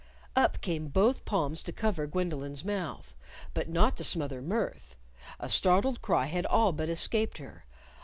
Up 0.35 0.61
came 0.61 0.87
both 0.87 1.25
palms 1.25 1.61
to 1.61 1.71
cover 1.71 2.07
Gwendolyn's 2.07 2.65
mouth. 2.65 3.13
But 3.53 3.69
not 3.69 3.95
to 3.97 4.03
smother 4.03 4.41
mirth. 4.41 4.97
A 5.39 5.47
startled 5.47 6.01
cry 6.01 6.25
had 6.25 6.47
all 6.47 6.71
but 6.73 6.89
escaped 6.89 7.37
her. 7.37 7.65